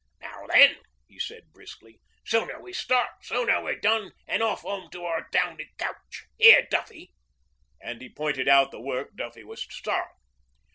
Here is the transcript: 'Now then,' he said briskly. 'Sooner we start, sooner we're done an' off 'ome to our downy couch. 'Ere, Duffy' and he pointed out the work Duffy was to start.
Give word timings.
'Now 0.19 0.47
then,' 0.51 0.79
he 1.07 1.19
said 1.19 1.51
briskly. 1.53 1.99
'Sooner 2.25 2.59
we 2.59 2.73
start, 2.73 3.11
sooner 3.23 3.61
we're 3.63 3.79
done 3.79 4.13
an' 4.27 4.41
off 4.41 4.65
'ome 4.65 4.89
to 4.89 5.03
our 5.05 5.27
downy 5.31 5.69
couch. 5.77 6.25
'Ere, 6.39 6.65
Duffy' 6.71 7.13
and 7.79 8.01
he 8.01 8.09
pointed 8.09 8.47
out 8.47 8.71
the 8.71 8.81
work 8.81 9.15
Duffy 9.15 9.43
was 9.43 9.63
to 9.63 9.71
start. 9.71 10.09